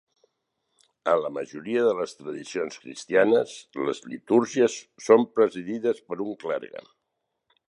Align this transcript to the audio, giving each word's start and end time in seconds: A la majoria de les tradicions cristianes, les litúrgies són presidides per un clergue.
A 1.11 1.13
la 1.23 1.29
majoria 1.35 1.83
de 1.89 1.91
les 1.99 2.15
tradicions 2.21 2.81
cristianes, 2.85 3.55
les 3.91 4.03
litúrgies 4.15 4.79
són 5.11 5.31
presidides 5.37 6.05
per 6.09 6.23
un 6.27 6.37
clergue. 6.47 6.87